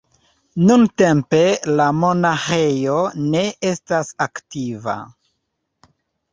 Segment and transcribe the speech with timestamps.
[0.69, 1.41] Nuntempe
[1.81, 2.97] la monaĥejo
[3.29, 5.01] ne estas aktiva.